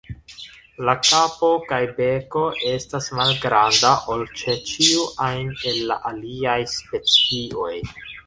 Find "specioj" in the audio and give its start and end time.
6.77-7.71